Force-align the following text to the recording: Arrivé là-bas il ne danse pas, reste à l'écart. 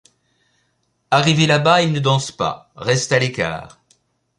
Arrivé 1.11 1.45
là-bas 1.45 1.83
il 1.83 1.91
ne 1.93 1.99
danse 1.99 2.31
pas, 2.31 2.71
reste 2.75 3.11
à 3.11 3.19
l'écart. 3.19 3.79